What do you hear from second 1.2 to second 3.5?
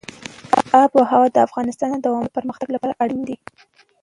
د افغانستان د دوامداره پرمختګ لپاره اړین دي.